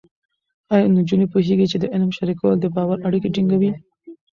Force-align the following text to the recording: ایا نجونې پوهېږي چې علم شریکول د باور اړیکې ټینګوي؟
ایا 0.73 0.87
نجونې 0.97 1.25
پوهېږي 1.33 1.65
چې 1.71 1.77
علم 1.93 2.11
شریکول 2.17 2.53
د 2.59 2.65
باور 2.75 2.97
اړیکې 3.07 3.29
ټینګوي؟ 3.35 3.71